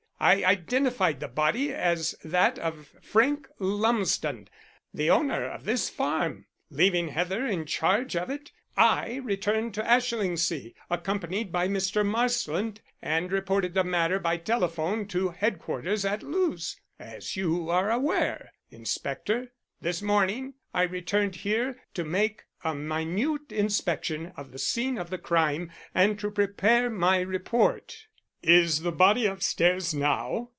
I 0.23 0.43
identified 0.45 1.19
the 1.19 1.27
body 1.27 1.73
as 1.73 2.13
that 2.23 2.59
of 2.59 2.95
Frank 3.01 3.47
Lumsden, 3.57 4.49
the 4.93 5.09
owner 5.09 5.47
of 5.49 5.65
this 5.65 5.89
farm. 5.89 6.45
Leaving 6.69 7.07
Heather 7.07 7.47
in 7.47 7.65
charge 7.65 8.15
of 8.15 8.29
it, 8.29 8.51
I 8.77 9.15
returned 9.23 9.73
to 9.73 9.81
Ashlingsea 9.83 10.75
accompanied 10.91 11.51
by 11.51 11.67
Mr. 11.67 12.05
Marsland, 12.05 12.81
and 13.01 13.31
reported 13.31 13.73
the 13.73 13.83
matter 13.83 14.19
by 14.19 14.37
telephone 14.37 15.07
to 15.07 15.29
headquarters 15.29 16.05
at 16.05 16.21
Lewes, 16.21 16.79
as 16.99 17.35
you 17.35 17.71
are 17.71 17.89
aware, 17.89 18.51
inspector. 18.69 19.51
This 19.81 20.03
morning 20.03 20.53
I 20.71 20.83
returned 20.83 21.37
here 21.37 21.81
to 21.95 22.03
make 22.05 22.43
a 22.63 22.75
minute 22.75 23.51
inspection 23.51 24.33
of 24.37 24.51
the 24.51 24.59
scene 24.59 24.99
of 24.99 25.09
the 25.09 25.17
crime 25.17 25.71
and 25.95 26.19
to 26.19 26.29
prepare 26.29 26.91
my 26.91 27.21
report." 27.21 28.05
"Is 28.43 28.79
the 28.81 28.91
body 28.91 29.27
upstairs 29.27 29.93
now?" 29.93 30.49